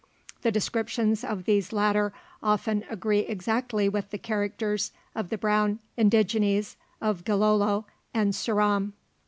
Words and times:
The 0.41 0.51
descriptions 0.51 1.23
of 1.23 1.43
these 1.45 1.71
latter 1.71 2.11
often 2.41 2.83
agree 2.89 3.19
exactly 3.19 3.87
with 3.87 4.09
the 4.09 4.17
characters 4.17 4.91
of 5.13 5.29
the 5.29 5.37
brown 5.37 5.77
indigenes 5.95 6.75
of 6.99 7.23
Gilolo 7.23 7.85
and 8.11 8.33
Ceram. 8.33 8.93